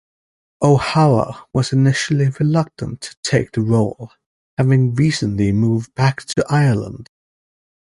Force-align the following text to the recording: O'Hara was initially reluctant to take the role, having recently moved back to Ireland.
O'Hara 0.63 1.43
was 1.53 1.71
initially 1.73 2.29
reluctant 2.39 3.01
to 3.01 3.15
take 3.21 3.51
the 3.51 3.61
role, 3.61 4.11
having 4.57 4.95
recently 4.95 5.51
moved 5.51 5.93
back 5.93 6.23
to 6.23 6.43
Ireland. 6.49 7.11